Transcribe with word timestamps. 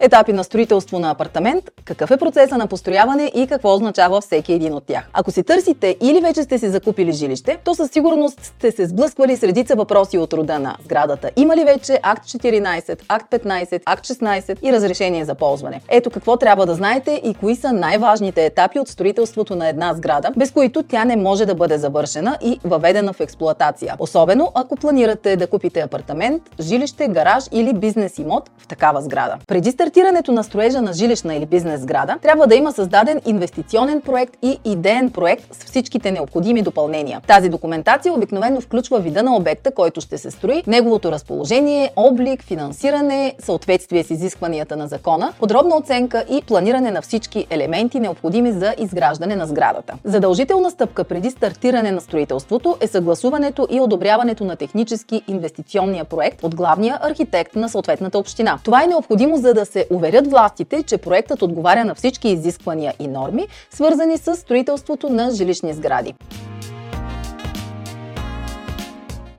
Етапи 0.00 0.32
на 0.32 0.44
строителство 0.44 0.98
на 0.98 1.10
апартамент, 1.10 1.64
какъв 1.84 2.10
е 2.10 2.16
процеса 2.16 2.58
на 2.58 2.66
построяване 2.66 3.30
и 3.34 3.46
какво 3.46 3.74
означава 3.74 4.20
всеки 4.20 4.52
един 4.52 4.74
от 4.74 4.86
тях. 4.86 5.08
Ако 5.12 5.30
си 5.30 5.42
търсите 5.42 5.96
или 6.00 6.20
вече 6.20 6.42
сте 6.42 6.58
си 6.58 6.68
закупили 6.68 7.12
жилище, 7.12 7.58
то 7.64 7.74
със 7.74 7.90
сигурност 7.90 8.44
сте 8.44 8.72
се 8.72 8.86
сблъсквали 8.86 9.36
с 9.36 9.42
редица 9.42 9.74
въпроси 9.74 10.18
от 10.18 10.32
рода 10.32 10.58
на 10.58 10.76
сградата. 10.84 11.30
Има 11.36 11.56
ли 11.56 11.64
вече 11.64 12.00
акт 12.02 12.24
14, 12.24 13.00
акт 13.08 13.32
15, 13.32 13.82
акт 13.86 14.04
16 14.04 14.58
и 14.62 14.72
разрешение 14.72 15.24
за 15.24 15.34
ползване? 15.34 15.80
Ето 15.88 16.10
какво 16.10 16.36
трябва 16.36 16.66
да 16.66 16.74
знаете 16.74 17.20
и 17.24 17.34
кои 17.34 17.56
са 17.56 17.72
най-важните 17.72 18.46
етапи 18.46 18.78
от 18.78 18.88
строителството 18.88 19.56
на 19.56 19.68
една 19.68 19.94
сграда, 19.94 20.30
без 20.36 20.50
които 20.50 20.82
тя 20.82 21.04
не 21.04 21.16
може 21.16 21.46
да 21.46 21.54
бъде 21.54 21.78
завършена 21.78 22.38
и 22.42 22.60
въведена 22.64 23.12
в 23.12 23.20
експлоатация. 23.20 23.96
Особено 23.98 24.52
ако 24.54 24.76
планирате 24.76 25.36
да 25.36 25.46
купите 25.46 25.80
апартамент, 25.80 26.42
жилище, 26.60 27.08
гараж 27.08 27.44
или 27.52 27.74
бизнес 27.74 28.18
имот 28.18 28.50
в 28.58 28.66
такава 28.66 29.02
сграда. 29.02 29.36
Преди 29.46 29.72
стартирането 29.86 30.32
на 30.32 30.44
строежа 30.44 30.82
на 30.82 30.92
жилищна 30.92 31.34
или 31.34 31.46
бизнес 31.46 31.80
сграда 31.80 32.18
трябва 32.22 32.46
да 32.46 32.54
има 32.54 32.72
създаден 32.72 33.20
инвестиционен 33.26 34.00
проект 34.00 34.36
и 34.42 34.58
идеен 34.64 35.10
проект 35.10 35.54
с 35.54 35.64
всичките 35.64 36.10
необходими 36.10 36.62
допълнения. 36.62 37.20
Тази 37.26 37.48
документация 37.48 38.14
обикновено 38.14 38.60
включва 38.60 39.00
вида 39.00 39.22
на 39.22 39.36
обекта, 39.36 39.70
който 39.70 40.00
ще 40.00 40.18
се 40.18 40.30
строи, 40.30 40.62
неговото 40.66 41.12
разположение, 41.12 41.90
облик, 41.96 42.42
финансиране, 42.42 43.34
съответствие 43.38 44.04
с 44.04 44.10
изискванията 44.10 44.76
на 44.76 44.88
закона, 44.88 45.32
подробна 45.38 45.76
оценка 45.76 46.24
и 46.30 46.42
планиране 46.42 46.90
на 46.90 47.02
всички 47.02 47.46
елементи, 47.50 48.00
необходими 48.00 48.52
за 48.52 48.74
изграждане 48.78 49.36
на 49.36 49.46
сградата. 49.46 49.94
Задължителна 50.04 50.70
стъпка 50.70 51.04
преди 51.04 51.30
стартиране 51.30 51.92
на 51.92 52.00
строителството 52.00 52.76
е 52.80 52.86
съгласуването 52.86 53.66
и 53.70 53.80
одобряването 53.80 54.44
на 54.44 54.56
технически 54.56 55.22
инвестиционния 55.28 56.04
проект 56.04 56.44
от 56.44 56.54
главния 56.54 56.98
архитект 57.02 57.56
на 57.56 57.68
съответната 57.68 58.18
община. 58.18 58.58
Това 58.64 58.84
е 58.84 58.86
необходимо 58.86 59.36
за 59.36 59.54
да 59.54 59.66
се 59.66 59.75
уверят 59.90 60.26
властите, 60.30 60.82
че 60.82 60.98
проектът 60.98 61.42
отговаря 61.42 61.84
на 61.84 61.94
всички 61.94 62.28
изисквания 62.28 62.94
и 62.98 63.08
норми, 63.08 63.46
свързани 63.70 64.18
с 64.18 64.36
строителството 64.36 65.10
на 65.10 65.30
жилищни 65.30 65.72
сгради. 65.72 66.14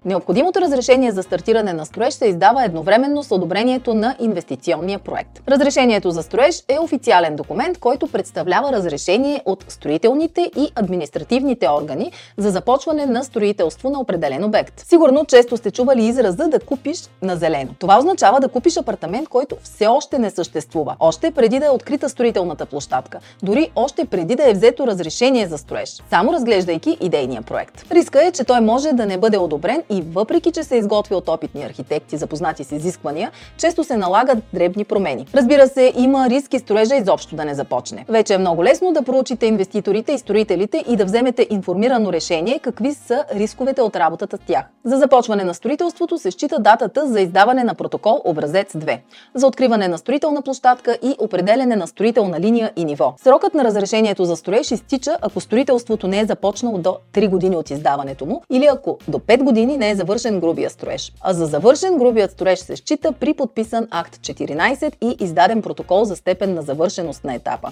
Необходимото 0.07 0.61
разрешение 0.61 1.11
за 1.11 1.23
стартиране 1.23 1.73
на 1.73 1.85
строеж 1.85 2.13
се 2.13 2.27
издава 2.27 2.65
едновременно 2.65 3.23
с 3.23 3.31
одобрението 3.31 3.93
на 3.93 4.15
инвестиционния 4.19 4.99
проект. 4.99 5.41
Разрешението 5.47 6.11
за 6.11 6.23
строеж 6.23 6.63
е 6.67 6.79
официален 6.79 7.35
документ, 7.35 7.77
който 7.77 8.07
представлява 8.07 8.71
разрешение 8.71 9.41
от 9.45 9.65
строителните 9.67 10.51
и 10.57 10.71
административните 10.75 11.69
органи 11.69 12.11
за 12.37 12.51
започване 12.51 13.05
на 13.05 13.23
строителство 13.23 13.89
на 13.89 13.99
определен 13.99 14.43
обект. 14.43 14.79
Сигурно 14.79 15.25
често 15.25 15.57
сте 15.57 15.71
чували 15.71 16.05
израза 16.05 16.47
да 16.47 16.59
купиш 16.59 16.97
на 17.21 17.35
зелено. 17.35 17.69
Това 17.79 17.97
означава 17.99 18.39
да 18.39 18.47
купиш 18.47 18.77
апартамент, 18.77 19.29
който 19.29 19.55
все 19.63 19.87
още 19.87 20.19
не 20.19 20.29
съществува. 20.29 20.95
Още 20.99 21.31
преди 21.31 21.59
да 21.59 21.65
е 21.65 21.69
открита 21.69 22.09
строителната 22.09 22.65
площадка. 22.65 23.19
Дори 23.43 23.71
още 23.75 24.05
преди 24.05 24.35
да 24.35 24.49
е 24.49 24.53
взето 24.53 24.87
разрешение 24.87 25.47
за 25.47 25.57
строеж. 25.57 26.03
Само 26.09 26.33
разглеждайки 26.33 26.97
идейния 27.01 27.41
проект. 27.41 27.91
Риска 27.91 28.25
е, 28.25 28.31
че 28.31 28.43
той 28.43 28.61
може 28.61 28.91
да 28.91 29.05
не 29.05 29.17
бъде 29.17 29.37
одобрен 29.37 29.83
и 29.89 29.96
въпреки, 30.01 30.51
че 30.51 30.63
се 30.63 30.75
изготвя 30.75 31.15
от 31.15 31.29
опитни 31.29 31.63
архитекти, 31.63 32.17
запознати 32.17 32.63
с 32.63 32.71
изисквания, 32.71 33.31
често 33.57 33.83
се 33.83 33.97
налагат 33.97 34.37
дребни 34.53 34.85
промени. 34.85 35.25
Разбира 35.35 35.67
се, 35.67 35.93
има 35.97 36.29
риски 36.29 36.59
строежа 36.59 36.95
изобщо 36.95 37.35
да 37.35 37.45
не 37.45 37.55
започне. 37.55 38.05
Вече 38.09 38.33
е 38.33 38.37
много 38.37 38.63
лесно 38.63 38.93
да 38.93 39.01
проучите 39.01 39.45
инвеститорите 39.45 40.11
и 40.11 40.17
строителите 40.17 40.83
и 40.87 40.95
да 40.95 41.05
вземете 41.05 41.47
информирано 41.49 42.13
решение 42.13 42.59
какви 42.59 42.93
са 42.93 43.25
рисковете 43.35 43.81
от 43.81 43.95
работата 43.95 44.37
с 44.37 44.39
тях. 44.47 44.65
За 44.83 44.97
започване 44.97 45.43
на 45.43 45.53
строителството 45.53 46.17
се 46.17 46.31
счита 46.31 46.59
датата 46.59 47.07
за 47.07 47.21
издаване 47.21 47.63
на 47.63 47.73
протокол 47.75 48.21
образец 48.25 48.73
2, 48.73 48.99
за 49.35 49.47
откриване 49.47 49.87
на 49.87 49.97
строителна 49.97 50.41
площадка 50.41 50.97
и 51.03 51.15
определене 51.19 51.75
на 51.75 51.87
строителна 51.87 52.39
линия 52.39 52.71
и 52.75 52.85
ниво. 52.85 53.13
Срокът 53.23 53.53
на 53.53 53.63
разрешението 53.63 54.25
за 54.25 54.35
строеж 54.35 54.71
изтича, 54.71 55.17
ако 55.21 55.41
строителството 55.41 56.07
не 56.07 56.19
е 56.19 56.25
започнало 56.25 56.77
до 56.77 56.97
3 57.13 57.29
години 57.29 57.55
от 57.55 57.69
издаването 57.69 58.25
му 58.25 58.41
или 58.51 58.65
ако 58.65 58.97
до 59.07 59.17
5 59.19 59.43
години 59.43 59.77
не 59.77 59.86
не 59.87 59.91
е 59.91 59.95
завършен 59.95 60.39
грубия 60.39 60.69
строеж. 60.69 61.13
А 61.21 61.33
за 61.33 61.45
завършен 61.45 61.97
грубият 61.97 62.31
строеж 62.31 62.59
се 62.59 62.75
счита 62.75 63.11
при 63.11 63.33
подписан 63.33 63.87
акт 63.91 64.17
14 64.17 64.93
и 65.01 65.23
издаден 65.23 65.61
протокол 65.61 66.03
за 66.03 66.15
степен 66.15 66.53
на 66.53 66.61
завършеност 66.61 67.23
на 67.23 67.33
етапа. 67.33 67.71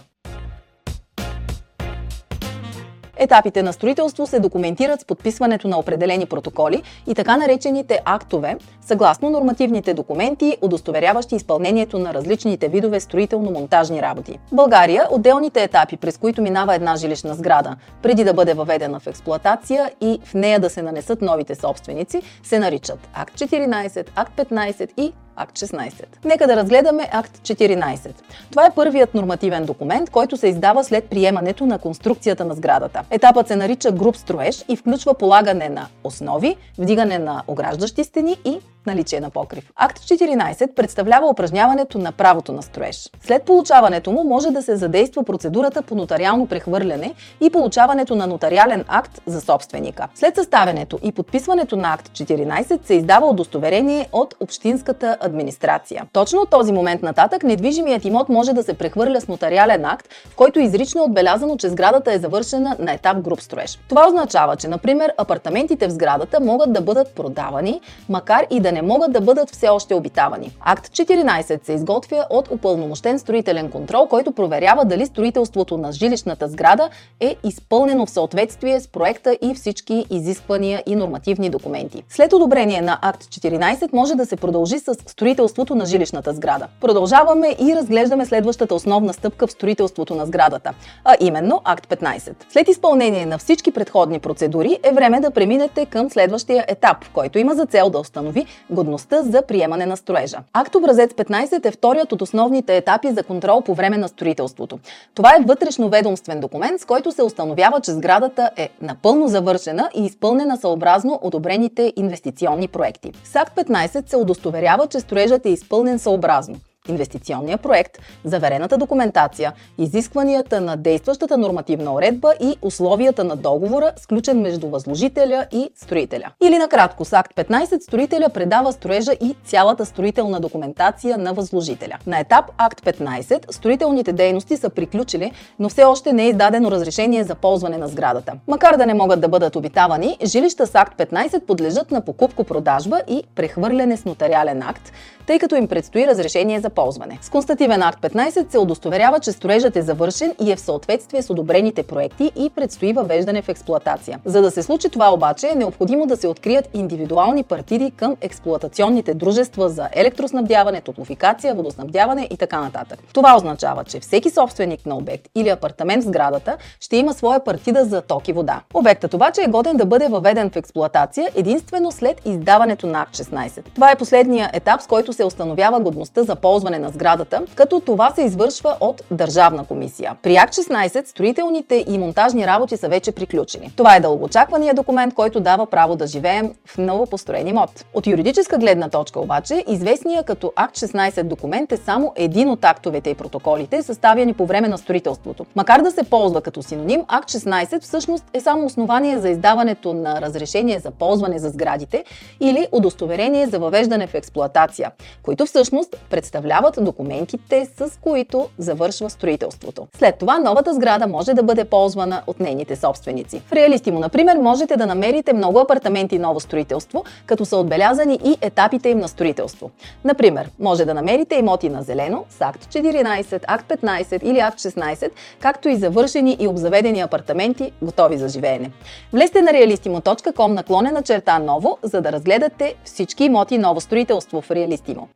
Етапите 3.18 3.64
на 3.64 3.74
строителство 3.74 4.28
се 4.28 4.40
документират 4.40 5.02
с 5.02 5.06
подписването 5.06 5.68
на 5.68 5.80
определени 5.80 6.26
протоколи 6.26 6.84
и 7.08 7.16
така 7.16 7.38
наречените 7.38 8.02
актове, 8.06 8.58
съгласно 8.82 9.30
нормативните 9.30 9.94
документи, 9.94 10.58
удостоверяващи 10.62 11.36
изпълнението 11.36 12.00
на 12.00 12.14
различните 12.14 12.68
видове 12.68 13.00
строително-монтажни 13.00 14.02
работи. 14.02 14.40
В 14.52 14.56
България 14.56 15.08
отделните 15.12 15.64
етапи, 15.64 15.98
през 15.98 16.18
които 16.18 16.42
минава 16.42 16.76
една 16.76 16.96
жилищна 16.96 17.36
сграда, 17.36 17.76
преди 18.02 18.24
да 18.24 18.34
бъде 18.34 18.54
въведена 18.54 19.00
в 19.00 19.08
експлоатация 19.08 19.92
и 20.02 20.20
в 20.24 20.34
нея 20.34 20.60
да 20.60 20.70
се 20.70 20.82
нанесат 20.82 21.22
новите 21.22 21.56
собственици, 21.56 22.22
се 22.44 22.60
наричат 22.60 23.00
Акт 23.14 23.36
14, 23.36 24.10
Акт 24.16 24.38
15 24.38 24.90
и 24.98 25.14
Акт 25.36 25.58
16. 25.58 26.06
Нека 26.26 26.48
да 26.48 26.56
разгледаме 26.56 27.10
Акт 27.12 27.38
14. 27.38 28.10
Това 28.52 28.66
е 28.66 28.74
първият 28.76 29.14
нормативен 29.14 29.66
документ, 29.66 30.10
който 30.10 30.38
се 30.38 30.48
издава 30.48 30.84
след 30.84 31.04
приемането 31.04 31.66
на 31.66 31.80
конструкцията 31.80 32.46
на 32.46 32.54
сградата. 32.54 33.04
Етапът 33.10 33.48
се 33.48 33.56
нарича 33.56 33.92
груп 33.92 34.16
строеж 34.16 34.66
и 34.70 34.76
включва 34.76 35.14
полагане 35.14 35.70
на 35.70 35.88
основи, 36.04 36.56
вдигане 36.78 37.20
на 37.20 37.44
ограждащи 37.48 38.04
стени 38.04 38.38
и 38.46 38.60
наличие 38.88 39.20
на 39.20 39.30
покрив. 39.30 39.72
Акт 39.76 40.00
14 40.00 40.74
представлява 40.74 41.28
упражняването 41.30 41.98
на 41.98 42.12
правото 42.12 42.52
на 42.52 42.62
строеж. 42.62 43.10
След 43.22 43.44
получаването 43.44 44.12
му 44.12 44.24
може 44.24 44.52
да 44.52 44.62
се 44.62 44.76
задейства 44.76 45.24
процедурата 45.24 45.82
по 45.82 45.96
нотариално 45.96 46.48
прехвърляне 46.48 47.14
и 47.42 47.50
получаването 47.50 48.16
на 48.16 48.28
нотариален 48.28 48.86
акт 48.88 49.22
за 49.26 49.42
собственика. 49.42 50.08
След 50.16 50.36
съставянето 50.36 51.00
и 51.04 51.12
подписването 51.12 51.76
на 51.76 51.94
акт 51.94 52.10
14 52.10 52.86
се 52.86 52.94
издава 52.94 53.28
удостоверение 53.28 54.10
от 54.12 54.36
Общинската 54.40 55.18
администрация. 55.26 56.06
Точно 56.14 56.42
от 56.42 56.50
този 56.50 56.72
момент 56.72 57.02
нататък 57.04 57.44
недвижимият 57.44 58.06
имот 58.06 58.30
може 58.30 58.54
да 58.54 58.64
се 58.64 58.74
прехвърля 58.74 59.22
с 59.22 59.28
нотариален 59.28 59.86
акт, 59.86 60.08
в 60.26 60.36
който 60.36 60.60
изрично 60.60 61.02
е 61.02 61.06
отбелязано, 61.06 61.58
че 61.58 61.70
сградата 61.70 62.14
е 62.14 62.20
завършена 62.20 62.76
на 62.80 62.94
етап 62.94 63.18
груп 63.18 63.42
строеж. 63.42 63.80
Това 63.90 64.08
означава, 64.08 64.56
че, 64.56 64.68
например, 64.68 65.14
апартаментите 65.18 65.88
в 65.88 65.92
сградата 65.92 66.40
могат 66.40 66.74
да 66.74 66.82
бъдат 66.82 67.16
продавани, 67.16 67.82
макар 68.10 68.46
и 68.50 68.60
да 68.60 68.72
не 68.72 68.82
могат 68.82 69.12
да 69.12 69.22
бъдат 69.22 69.50
все 69.50 69.70
още 69.70 69.96
обитавани. 69.96 70.58
Акт 70.62 70.88
14 70.88 71.66
се 71.66 71.74
изготвя 71.74 72.26
от 72.30 72.52
упълномощен 72.52 73.20
строителен 73.20 73.72
контрол, 73.72 74.08
който 74.08 74.32
проверява 74.32 74.86
дали 74.86 75.06
строителството 75.06 75.78
на 75.78 75.92
жилищната 75.92 76.48
сграда 76.48 76.90
е 77.20 77.36
изпълнено 77.44 78.06
в 78.06 78.10
съответствие 78.10 78.80
с 78.80 78.88
проекта 78.88 79.38
и 79.42 79.56
всички 79.56 80.06
изисквания 80.10 80.84
и 80.86 80.96
нормативни 80.96 81.50
документи. 81.50 82.04
След 82.10 82.34
одобрение 82.34 82.82
на 82.82 83.00
Акт 83.02 83.24
14 83.24 83.94
може 83.94 84.16
да 84.16 84.26
се 84.26 84.36
продължи 84.36 84.80
с 84.80 84.96
строителството 85.16 85.76
на 85.76 85.86
жилищната 85.86 86.34
сграда. 86.34 86.68
Продължаваме 86.82 87.56
и 87.60 87.76
разглеждаме 87.76 88.26
следващата 88.26 88.76
основна 88.76 89.14
стъпка 89.14 89.48
в 89.48 89.52
строителството 89.52 90.16
на 90.16 90.26
сградата, 90.26 90.74
а 91.04 91.16
именно 91.20 91.62
Акт 91.64 91.88
15. 91.88 92.34
След 92.50 92.68
изпълнение 92.68 93.26
на 93.26 93.38
всички 93.38 93.72
предходни 93.72 94.20
процедури 94.20 94.78
е 94.84 94.92
време 94.92 95.20
да 95.20 95.32
преминете 95.32 95.86
към 95.86 96.10
следващия 96.10 96.66
етап, 96.68 96.98
който 97.14 97.40
има 97.40 97.56
за 97.56 97.66
цел 97.66 97.90
да 97.90 98.00
установи 98.00 98.46
годността 98.70 99.22
за 99.24 99.42
приемане 99.42 99.86
на 99.86 99.98
строежа. 99.98 100.38
Акт 100.54 100.76
образец 100.76 101.12
15 101.12 101.66
е 101.66 101.72
вторият 101.72 102.12
от 102.12 102.22
основните 102.22 102.78
етапи 102.78 103.12
за 103.12 103.24
контрол 103.24 103.62
по 103.62 103.74
време 103.74 103.98
на 103.98 104.08
строителството. 104.08 104.80
Това 105.14 105.30
е 105.30 105.44
вътрешно 105.46 105.90
ведомствен 105.90 106.40
документ, 106.40 106.82
с 106.82 106.86
който 106.86 107.12
се 107.12 107.24
установява, 107.24 107.82
че 107.82 107.92
сградата 107.92 108.50
е 108.58 108.70
напълно 108.82 109.28
завършена 109.28 109.90
и 109.96 110.06
изпълнена 110.06 110.58
съобразно 110.58 111.20
одобрените 111.22 111.94
инвестиционни 111.96 112.68
проекти. 112.68 113.12
С 113.24 113.36
акт 113.36 113.58
15 113.58 114.10
се 114.10 114.18
удостоверява, 114.18 114.88
че 114.88 115.05
строежът 115.06 115.46
е 115.46 115.50
изпълнен 115.50 116.00
съобразно 116.00 116.56
инвестиционния 116.88 117.58
проект, 117.58 117.98
заверената 118.24 118.78
документация, 118.78 119.54
изискванията 119.78 120.62
на 120.62 120.78
действащата 120.78 121.38
нормативна 121.38 121.94
уредба 121.94 122.34
и 122.42 122.56
условията 122.62 123.24
на 123.24 123.36
договора, 123.36 123.92
сключен 123.98 124.42
между 124.42 124.70
възложителя 124.70 125.46
и 125.52 125.70
строителя. 125.76 126.32
Или 126.44 126.58
накратко, 126.58 127.06
с 127.06 127.14
акт 127.14 127.36
15 127.36 127.80
строителя 127.80 128.30
предава 128.30 128.74
строежа 128.74 129.12
и 129.12 129.36
цялата 129.46 129.86
строителна 129.86 130.40
документация 130.40 131.18
на 131.18 131.34
възложителя. 131.34 131.98
На 132.08 132.20
етап 132.20 132.46
акт 132.58 132.82
15 132.86 133.52
строителните 133.52 134.14
дейности 134.14 134.58
са 134.58 134.70
приключили, 134.70 135.32
но 135.60 135.70
все 135.70 135.84
още 135.84 136.14
не 136.14 136.24
е 136.24 136.30
издадено 136.30 136.72
разрешение 136.72 137.24
за 137.24 137.36
ползване 137.36 137.78
на 137.78 137.88
сградата. 137.88 138.34
Макар 138.48 138.78
да 138.78 138.86
не 138.86 138.94
могат 138.94 139.22
да 139.22 139.28
бъдат 139.28 139.56
обитавани, 139.56 140.18
жилища 140.24 140.68
с 140.68 140.76
акт 140.76 141.00
15 141.00 141.46
подлежат 141.46 141.92
на 141.92 142.02
покупко-продажба 142.02 143.02
и 143.08 143.24
прехвърляне 143.36 143.98
с 143.98 144.06
нотариален 144.06 144.62
акт, 144.62 144.92
тъй 145.28 145.40
като 145.40 145.56
им 145.56 145.68
предстои 145.68 146.08
разрешение 146.08 146.60
за 146.60 146.70
ползване. 146.76 147.18
С 147.22 147.30
констативен 147.30 147.82
акт 147.82 148.02
15 148.02 148.52
се 148.52 148.58
удостоверява, 148.58 149.20
че 149.20 149.32
строежът 149.32 149.76
е 149.76 149.82
завършен 149.82 150.34
и 150.42 150.52
е 150.52 150.56
в 150.56 150.60
съответствие 150.60 151.22
с 151.22 151.30
одобрените 151.30 151.84
проекти 151.84 152.32
и 152.36 152.50
предстои 152.50 152.94
въвеждане 152.94 153.42
в 153.42 153.50
експлоатация. 153.50 154.20
За 154.26 154.42
да 154.42 154.52
се 154.52 154.64
случи 154.64 154.90
това 154.90 155.14
обаче 155.14 155.48
е 155.48 155.56
необходимо 155.56 156.06
да 156.06 156.18
се 156.18 156.28
открият 156.28 156.70
индивидуални 156.74 157.44
партиди 157.44 157.92
към 157.92 158.16
експлоатационните 158.22 159.14
дружества 159.14 159.70
за 159.70 159.90
електроснабдяване, 159.94 160.82
топлофикация, 160.82 161.56
водоснабдяване 161.56 162.28
и 162.32 162.38
така 162.38 162.62
нататък. 162.62 163.00
Това 163.14 163.36
означава, 163.36 163.84
че 163.84 164.00
всеки 164.00 164.30
собственик 164.30 164.86
на 164.86 164.98
обект 164.98 165.30
или 165.36 165.50
апартамент 165.50 166.04
в 166.04 166.08
сградата 166.08 166.58
ще 166.80 166.98
има 166.98 167.14
своя 167.14 167.44
партида 167.44 167.86
за 167.86 168.02
ток 168.02 168.28
и 168.28 168.34
вода. 168.34 168.62
Обектът 168.74 169.14
обаче 169.14 169.42
е 169.42 169.48
годен 169.48 169.78
да 169.78 169.86
бъде 169.86 170.08
въведен 170.08 170.50
в 170.50 170.56
експлоатация 170.56 171.30
единствено 171.36 171.92
след 171.92 172.22
издаването 172.26 172.88
на 172.88 173.02
акт 173.02 173.16
16. 173.16 173.62
Това 173.76 173.92
е 173.92 173.96
последния 173.96 174.50
етап, 174.54 174.82
с 174.82 174.88
който 174.88 175.14
се 175.14 175.26
установява 175.26 175.80
годността 175.80 176.24
за 176.24 176.36
ползване 176.36 176.65
на 176.72 176.90
сградата, 176.90 177.42
като 177.56 177.80
това 177.80 178.12
се 178.12 178.22
извършва 178.22 178.78
от 178.80 179.02
Държавна 179.12 179.66
комисия. 179.66 180.16
При 180.22 180.36
акт 180.36 180.54
16 180.54 181.06
строителните 181.06 181.86
и 181.88 181.98
монтажни 181.98 182.48
работи 182.48 182.78
са 182.78 182.90
вече 182.90 183.12
приключени. 183.12 183.72
Това 183.76 183.96
е 183.96 184.00
дългоочаквания 184.00 184.74
документ, 184.74 185.14
който 185.14 185.40
дава 185.40 185.66
право 185.66 185.96
да 185.96 186.08
живеем 186.08 186.54
в 186.66 186.78
новопостроен 186.78 187.48
имот. 187.48 187.86
От 187.94 188.08
юридическа 188.08 188.58
гледна 188.58 188.90
точка 188.90 189.20
обаче, 189.20 189.64
известния 189.68 190.24
като 190.24 190.54
акт 190.56 190.76
16 190.76 191.24
документ 191.24 191.72
е 191.72 191.78
само 191.78 192.14
един 192.16 192.50
от 192.50 192.66
актовете 192.66 193.10
и 193.10 193.16
протоколите, 193.16 193.84
съставяни 193.84 194.34
по 194.34 194.46
време 194.46 194.68
на 194.68 194.78
строителството. 194.78 195.46
Макар 195.56 195.82
да 195.82 195.92
се 195.92 196.04
ползва 196.04 196.42
като 196.42 196.64
синоним, 196.64 197.04
акт 197.08 197.30
16 197.30 197.82
всъщност 197.82 198.26
е 198.34 198.40
само 198.40 198.66
основание 198.66 199.20
за 199.20 199.30
издаването 199.30 199.94
на 199.94 200.22
разрешение 200.22 200.80
за 200.80 200.92
ползване 200.92 201.40
за 201.40 201.50
сградите 201.50 202.04
или 202.40 202.68
удостоверение 202.72 203.48
за 203.48 203.60
въвеждане 203.60 204.08
в 204.08 204.14
експлоатация, 204.14 204.92
които 205.24 205.46
всъщност 205.46 205.96
представляват 206.10 206.55
документите, 206.78 207.68
с 207.78 208.00
които 208.02 208.50
завършва 208.58 209.10
строителството. 209.10 209.88
След 209.98 210.18
това 210.18 210.40
новата 210.40 210.74
сграда 210.74 211.08
може 211.08 211.34
да 211.34 211.44
бъде 211.44 211.66
ползвана 211.66 212.22
от 212.28 212.40
нейните 212.40 212.76
собственици. 212.76 213.42
В 213.48 213.54
Реалистимо, 213.54 214.00
например, 214.00 214.38
можете 214.38 214.78
да 214.78 214.86
намерите 214.86 215.34
много 215.34 215.60
апартаменти 215.60 216.20
ново 216.20 216.40
строителство, 216.40 217.04
като 217.26 217.46
са 217.46 217.58
отбелязани 217.58 218.20
и 218.24 218.38
етапите 218.42 218.90
им 218.90 219.00
на 219.00 219.08
строителство. 219.08 219.72
Например, 220.04 220.50
може 220.60 220.86
да 220.86 220.94
намерите 220.94 221.36
имоти 221.36 221.70
на 221.70 221.84
зелено 221.84 222.26
с 222.30 222.42
акт 222.42 222.66
14, 222.66 223.44
акт 223.48 223.70
15 223.70 224.24
или 224.24 224.40
акт 224.40 224.60
16, 224.60 225.10
както 225.40 225.70
и 225.70 225.76
завършени 225.76 226.38
и 226.40 226.48
обзаведени 226.48 227.00
апартаменти, 227.00 227.72
готови 227.82 228.18
за 228.18 228.28
живеене. 228.30 228.72
Влезте 229.14 229.42
на 229.42 229.52
realistimo.com 229.52 230.48
наклонена 230.48 231.02
черта 231.02 231.40
ново, 231.40 231.78
за 231.84 232.02
да 232.02 232.12
разгледате 232.12 232.76
всички 232.84 233.24
имоти 233.24 233.58
ново 233.58 233.82
строителство 233.82 234.42
в 234.42 234.52
Реалистимо. 234.52 235.08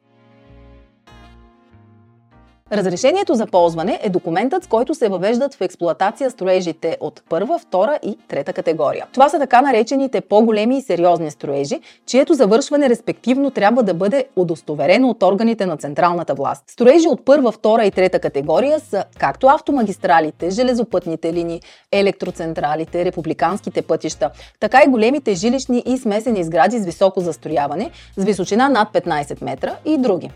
Разрешението 2.71 3.36
за 3.36 3.45
ползване 3.45 4.00
е 4.04 4.10
документът, 4.10 4.63
с 4.63 4.68
който 4.68 4.95
се 4.95 5.10
въвеждат 5.10 5.56
в 5.56 5.62
експлоатация 5.62 6.31
строежите 6.31 6.98
от 7.00 7.24
първа, 7.30 7.60
втора 7.60 8.00
и 8.04 8.18
трета 8.27 8.54
категория. 8.54 9.06
Това 9.13 9.30
са 9.30 9.39
така 9.39 9.62
наречените 9.62 10.21
по-големи 10.21 10.77
и 10.77 10.81
сериозни 10.81 11.31
строежи, 11.31 11.80
чието 12.06 12.33
завършване 12.33 12.89
респективно 12.89 13.51
трябва 13.51 13.83
да 13.83 13.94
бъде 13.94 14.25
удостоверено 14.36 15.10
от 15.10 15.24
органите 15.24 15.66
на 15.66 15.77
централната 15.77 16.33
власт. 16.33 16.63
Строежи 16.68 17.07
от 17.07 17.25
първа, 17.25 17.51
втора 17.51 17.86
и 17.86 17.92
трета 17.92 18.19
категория 18.19 18.80
са 18.80 19.04
както 19.19 19.48
автомагистралите, 19.48 20.50
железопътните 20.50 21.33
линии, 21.33 21.62
електроцентралите, 21.92 23.06
републиканските 23.06 23.81
пътища, 23.81 24.30
така 24.60 24.81
и 24.86 24.89
големите 24.89 25.33
жилищни 25.33 25.83
и 25.86 25.98
смесени 25.98 26.44
сгради 26.44 26.80
с 26.80 26.86
високо 26.86 27.19
застрояване, 27.19 27.92
с 28.18 28.24
височина 28.24 28.69
над 28.69 28.94
15 28.94 29.44
метра 29.44 29.75
и 29.86 29.98
други. 29.98 30.31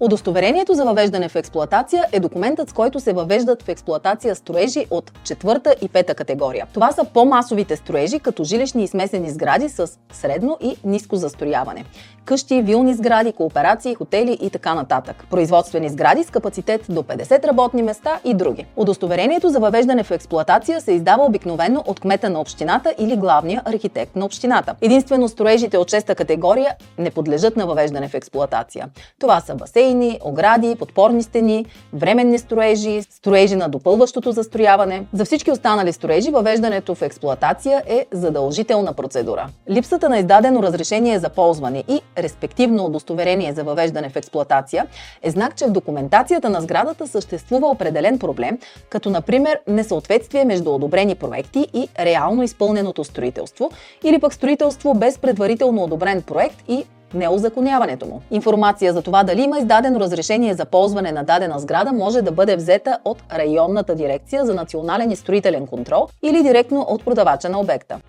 Удостоверението 0.00 0.74
за 0.74 0.84
въвеждане 0.84 1.28
в 1.28 1.36
експлоатация 1.36 2.04
е 2.12 2.20
документът, 2.20 2.70
с 2.70 2.72
който 2.72 3.00
се 3.00 3.12
въвеждат 3.12 3.62
в 3.62 3.68
експлоатация 3.68 4.34
строежи 4.34 4.86
от 4.90 5.12
четвърта 5.24 5.74
и 5.82 5.88
пета 5.88 6.14
категория. 6.14 6.66
Това 6.74 6.92
са 6.92 7.04
по-масовите 7.04 7.76
строежи, 7.76 8.18
като 8.18 8.44
жилищни 8.44 8.84
и 8.84 8.88
смесени 8.88 9.30
сгради 9.30 9.68
с 9.68 9.90
средно 10.12 10.58
и 10.60 10.76
ниско 10.84 11.16
застрояване 11.16 11.84
къщи, 12.30 12.62
вилни 12.62 12.94
сгради, 12.94 13.32
кооперации, 13.32 13.94
хотели 13.94 14.38
и 14.40 14.50
така 14.50 14.74
нататък. 14.74 15.24
Производствени 15.30 15.88
сгради 15.88 16.24
с 16.24 16.30
капацитет 16.30 16.86
до 16.88 17.02
50 17.02 17.44
работни 17.44 17.82
места 17.82 18.20
и 18.24 18.34
други. 18.34 18.66
Удостоверението 18.76 19.48
за 19.48 19.58
въвеждане 19.58 20.02
в 20.02 20.10
експлоатация 20.10 20.80
се 20.80 20.92
издава 20.92 21.24
обикновено 21.24 21.84
от 21.86 22.00
кмета 22.00 22.30
на 22.30 22.40
общината 22.40 22.94
или 22.98 23.16
главния 23.16 23.62
архитект 23.64 24.16
на 24.16 24.24
общината. 24.24 24.74
Единствено 24.80 25.28
строежите 25.28 25.78
от 25.78 25.90
6 25.90 26.14
категория 26.14 26.74
не 26.98 27.10
подлежат 27.10 27.56
на 27.56 27.66
въвеждане 27.66 28.08
в 28.08 28.14
експлоатация. 28.14 28.88
Това 29.20 29.40
са 29.40 29.54
басейни, 29.54 29.89
огради, 30.24 30.76
подпорни 30.76 31.22
стени, 31.22 31.66
временни 31.92 32.38
строежи, 32.38 33.02
строежи 33.02 33.56
на 33.56 33.68
допълващото 33.68 34.32
застрояване. 34.32 35.06
За 35.12 35.24
всички 35.24 35.50
останали 35.50 35.92
строежи 35.92 36.30
въвеждането 36.30 36.94
в 36.94 37.02
експлоатация 37.02 37.82
е 37.86 38.06
задължителна 38.12 38.92
процедура. 38.92 39.48
Липсата 39.70 40.08
на 40.08 40.18
издадено 40.18 40.62
разрешение 40.62 41.18
за 41.18 41.28
ползване 41.28 41.84
и 41.88 42.00
респективно 42.18 42.84
удостоверение 42.84 43.52
за 43.52 43.64
въвеждане 43.64 44.08
в 44.08 44.16
експлоатация, 44.16 44.86
е 45.22 45.30
знак, 45.30 45.56
че 45.56 45.66
в 45.66 45.70
документацията 45.70 46.50
на 46.50 46.60
сградата 46.60 47.06
съществува 47.06 47.66
определен 47.66 48.18
проблем, 48.18 48.58
като 48.88 49.10
например 49.10 49.60
несъответствие 49.68 50.44
между 50.44 50.74
одобрени 50.74 51.14
проекти 51.14 51.66
и 51.74 51.88
реално 52.00 52.42
изпълненото 52.42 53.04
строителство, 53.04 53.70
или 54.04 54.18
пък 54.18 54.34
строителство 54.34 54.94
без 54.94 55.18
предварително 55.18 55.82
одобрен 55.82 56.22
проект 56.22 56.56
и 56.68 56.84
неозаконяването 57.14 58.06
му. 58.06 58.22
Информация 58.30 58.92
за 58.92 59.02
това 59.02 59.22
дали 59.22 59.42
има 59.42 59.58
издадено 59.58 60.00
разрешение 60.00 60.54
за 60.54 60.64
ползване 60.64 61.12
на 61.12 61.24
дадена 61.24 61.58
сграда 61.58 61.92
може 61.92 62.22
да 62.22 62.32
бъде 62.32 62.56
взета 62.56 62.98
от 63.04 63.22
районната 63.32 63.94
дирекция 63.94 64.46
за 64.46 64.54
национален 64.54 65.10
и 65.10 65.16
строителен 65.16 65.66
контрол 65.66 66.08
или 66.22 66.42
директно 66.42 66.80
от 66.80 67.04
продавача 67.04 67.48
на 67.48 67.60
обекта. 67.60 68.00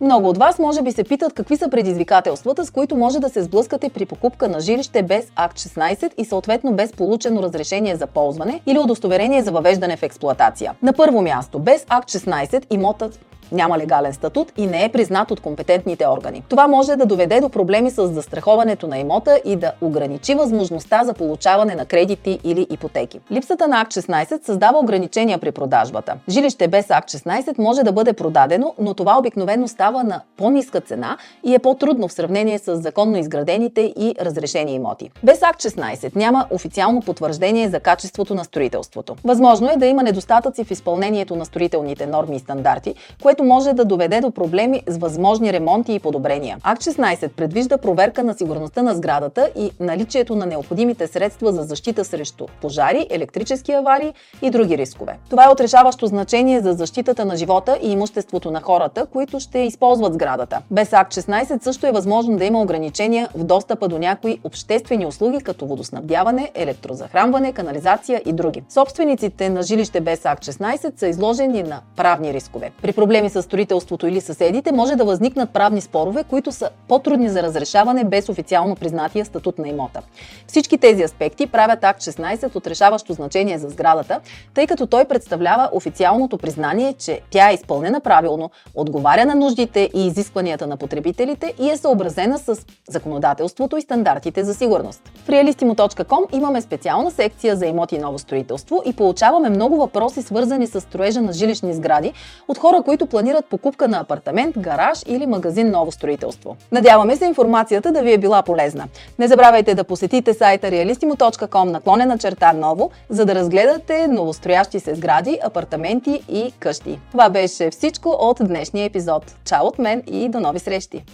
Много 0.00 0.28
от 0.28 0.38
вас 0.38 0.58
може 0.58 0.82
би 0.82 0.92
се 0.92 1.04
питат 1.04 1.32
какви 1.32 1.56
са 1.56 1.70
предизвикателствата, 1.70 2.66
с 2.66 2.70
които 2.70 2.96
може 2.96 3.20
да 3.20 3.28
се 3.28 3.42
сблъскате 3.42 3.88
при 3.88 4.06
покупка 4.06 4.48
на 4.48 4.60
жилище 4.60 5.02
без 5.02 5.32
Акт 5.36 5.58
16 5.58 6.12
и 6.18 6.24
съответно 6.24 6.72
без 6.72 6.92
получено 6.92 7.42
разрешение 7.42 7.96
за 7.96 8.06
ползване 8.06 8.60
или 8.66 8.78
удостоверение 8.78 9.42
за 9.42 9.50
въвеждане 9.50 9.96
в 9.96 10.02
експлоатация. 10.02 10.74
На 10.82 10.92
първо 10.92 11.22
място, 11.22 11.58
без 11.58 11.86
Акт 11.88 12.08
16 12.08 12.64
имотът 12.70 13.20
няма 13.52 13.78
легален 13.78 14.14
статут 14.14 14.52
и 14.56 14.66
не 14.66 14.84
е 14.84 14.88
признат 14.88 15.30
от 15.30 15.40
компетентните 15.40 16.06
органи. 16.08 16.42
Това 16.48 16.68
може 16.68 16.96
да 16.96 17.06
доведе 17.06 17.40
до 17.40 17.48
проблеми 17.48 17.90
с 17.90 18.08
застраховането 18.08 18.86
на 18.86 18.98
имота 18.98 19.40
и 19.44 19.56
да 19.56 19.72
ограничи 19.80 20.34
възможността 20.34 21.04
за 21.04 21.14
получаване 21.14 21.74
на 21.74 21.86
кредити 21.86 22.40
или 22.44 22.66
ипотеки. 22.70 23.20
Липсата 23.32 23.68
на 23.68 23.80
Акт 23.80 23.92
16 23.92 24.46
създава 24.46 24.78
ограничения 24.78 25.38
при 25.38 25.52
продажбата. 25.52 26.14
Жилище 26.28 26.68
без 26.68 26.90
Акт 26.90 27.08
16 27.08 27.58
може 27.58 27.82
да 27.82 27.92
бъде 27.92 28.12
продадено, 28.12 28.74
но 28.78 28.94
това 28.94 29.18
обикновено 29.18 29.68
става 29.68 30.04
на 30.04 30.20
по-ниска 30.36 30.80
цена 30.80 31.16
и 31.44 31.54
е 31.54 31.58
по-трудно 31.58 32.08
в 32.08 32.12
сравнение 32.12 32.58
с 32.58 32.76
законно 32.76 33.18
изградените 33.18 33.80
и 33.80 34.14
разрешени 34.20 34.74
имоти. 34.74 35.10
Без 35.22 35.42
Акт 35.42 35.60
16 35.60 36.16
няма 36.16 36.46
официално 36.50 37.00
потвърждение 37.00 37.68
за 37.68 37.80
качеството 37.80 38.34
на 38.34 38.44
строителството. 38.44 39.16
Възможно 39.24 39.70
е 39.70 39.76
да 39.76 39.86
има 39.86 40.02
недостатъци 40.02 40.64
в 40.64 40.70
изпълнението 40.70 41.36
на 41.36 41.44
строителните 41.44 42.06
норми 42.06 42.36
и 42.36 42.38
стандарти, 42.38 42.94
което 43.22 43.37
което 43.38 43.54
може 43.54 43.72
да 43.72 43.84
доведе 43.84 44.20
до 44.20 44.30
проблеми 44.30 44.82
с 44.86 44.96
възможни 44.96 45.52
ремонти 45.52 45.94
и 45.94 45.98
подобрения. 45.98 46.58
Акт 46.62 46.82
16 46.82 47.28
предвижда 47.28 47.78
проверка 47.78 48.24
на 48.24 48.34
сигурността 48.34 48.82
на 48.82 48.94
сградата 48.94 49.50
и 49.56 49.70
наличието 49.80 50.36
на 50.36 50.46
необходимите 50.46 51.06
средства 51.06 51.52
за 51.52 51.62
защита 51.62 52.04
срещу 52.04 52.46
пожари, 52.60 53.06
електрически 53.10 53.72
аварии 53.72 54.12
и 54.42 54.50
други 54.50 54.78
рискове. 54.78 55.18
Това 55.30 55.44
е 55.44 55.48
отрешаващо 55.48 56.06
значение 56.06 56.60
за 56.60 56.72
защитата 56.72 57.24
на 57.24 57.36
живота 57.36 57.78
и 57.82 57.92
имуществото 57.92 58.50
на 58.50 58.60
хората, 58.60 59.06
които 59.06 59.40
ще 59.40 59.58
използват 59.58 60.14
сградата. 60.14 60.62
Без 60.70 60.92
Акт 60.92 61.12
16 61.12 61.62
също 61.62 61.86
е 61.86 61.92
възможно 61.92 62.36
да 62.36 62.44
има 62.44 62.62
ограничения 62.62 63.28
в 63.34 63.44
достъпа 63.44 63.88
до 63.88 63.98
някои 63.98 64.40
обществени 64.44 65.06
услуги, 65.06 65.40
като 65.40 65.66
водоснабдяване, 65.66 66.50
електрозахранване, 66.54 67.52
канализация 67.52 68.22
и 68.26 68.32
други. 68.32 68.62
Собствениците 68.68 69.48
на 69.50 69.62
жилище 69.62 70.00
без 70.00 70.24
Акт 70.24 70.44
16 70.44 70.98
са 70.98 71.06
изложени 71.06 71.62
на 71.62 71.80
правни 71.96 72.34
рискове. 72.34 72.70
При 72.82 72.92
проблеми 72.92 73.27
проблеми 73.28 73.42
с 73.42 73.42
строителството 73.42 74.06
или 74.06 74.20
съседите, 74.20 74.72
може 74.72 74.96
да 74.96 75.04
възникнат 75.04 75.50
правни 75.50 75.80
спорове, 75.80 76.24
които 76.24 76.52
са 76.52 76.70
по-трудни 76.88 77.28
за 77.28 77.42
разрешаване 77.42 78.04
без 78.04 78.28
официално 78.28 78.76
признатия 78.76 79.24
статут 79.24 79.58
на 79.58 79.68
имота. 79.68 80.02
Всички 80.46 80.78
тези 80.78 81.02
аспекти 81.02 81.46
правят 81.46 81.84
акт 81.84 82.00
16 82.00 82.56
от 82.56 82.66
решаващо 82.66 83.12
значение 83.12 83.58
за 83.58 83.68
сградата, 83.68 84.20
тъй 84.54 84.66
като 84.66 84.86
той 84.86 85.04
представлява 85.04 85.68
официалното 85.72 86.38
признание, 86.38 86.94
че 86.98 87.20
тя 87.30 87.50
е 87.50 87.54
изпълнена 87.54 88.00
правилно, 88.00 88.50
отговаря 88.74 89.24
на 89.24 89.34
нуждите 89.34 89.90
и 89.94 90.06
изискванията 90.06 90.66
на 90.66 90.76
потребителите 90.76 91.54
и 91.60 91.70
е 91.70 91.76
съобразена 91.76 92.38
с 92.38 92.56
законодателството 92.88 93.76
и 93.76 93.82
стандартите 93.82 94.44
за 94.44 94.54
сигурност. 94.54 95.02
В 95.24 95.28
realistimo.com 95.28 96.36
имаме 96.36 96.60
специална 96.60 97.10
секция 97.10 97.56
за 97.56 97.66
имоти 97.66 97.96
и 97.96 97.98
ново 97.98 98.18
строителство 98.18 98.82
и 98.84 98.92
получаваме 98.92 99.50
много 99.50 99.76
въпроси 99.76 100.22
свързани 100.22 100.66
с 100.66 100.80
строежа 100.80 101.20
на 101.20 101.32
жилищни 101.32 101.74
сгради 101.74 102.12
от 102.48 102.58
хора, 102.58 102.82
които 102.82 103.06
планират 103.18 103.46
покупка 103.46 103.88
на 103.88 104.00
апартамент, 104.00 104.58
гараж 104.58 105.02
или 105.06 105.26
магазин 105.26 105.70
ново 105.70 105.92
строителство. 105.92 106.56
Надяваме 106.72 107.16
се 107.16 107.24
информацията 107.24 107.92
да 107.92 108.02
ви 108.02 108.12
е 108.12 108.18
била 108.18 108.42
полезна. 108.42 108.88
Не 109.18 109.28
забравяйте 109.28 109.74
да 109.74 109.84
посетите 109.84 110.34
сайта 110.34 110.66
realistimo.com 110.66 111.64
наклонена 111.64 112.18
черта 112.18 112.52
ново, 112.52 112.90
за 113.08 113.26
да 113.26 113.34
разгледате 113.34 114.08
новостроящи 114.08 114.80
се 114.80 114.94
сгради, 114.94 115.38
апартаменти 115.42 116.22
и 116.28 116.52
къщи. 116.58 116.98
Това 117.12 117.30
беше 117.30 117.70
всичко 117.70 118.08
от 118.20 118.38
днешния 118.40 118.84
епизод. 118.84 119.34
Чао 119.44 119.66
от 119.66 119.78
мен 119.78 120.02
и 120.06 120.28
до 120.28 120.40
нови 120.40 120.58
срещи! 120.58 121.04